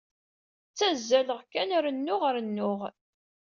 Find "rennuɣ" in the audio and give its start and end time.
1.83-2.21, 2.35-2.79